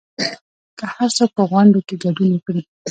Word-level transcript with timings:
که 0.77 0.85
هرڅوک 0.95 1.29
په 1.37 1.43
غونډو 1.49 1.79
کې 1.87 1.95
ګډون 2.03 2.29
وکړي 2.33 2.61